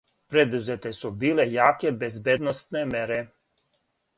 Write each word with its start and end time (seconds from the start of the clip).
Предузете 0.33 0.93
су 0.99 1.11
биле 1.23 1.45
јаке 1.57 1.91
безбедносне 2.05 2.85
мере. 2.97 3.21